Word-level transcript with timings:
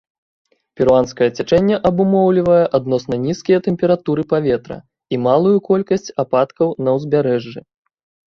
Перуанскае 0.79 1.25
цячэнне 1.41 1.75
абумоўлівае 1.89 2.61
адносна 2.77 3.15
нізкія 3.27 3.59
тэмпературы 3.69 4.21
паветра 4.33 4.77
і 5.17 5.21
малую 5.27 5.53
колькасць 5.69 6.13
ападкаў 6.23 6.67
на 6.87 6.91
ўзбярэжжы. 6.97 7.59